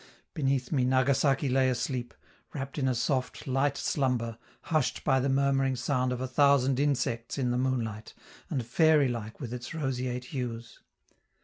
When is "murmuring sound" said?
5.29-6.11